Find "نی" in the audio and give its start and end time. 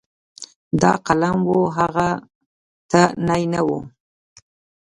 3.27-3.43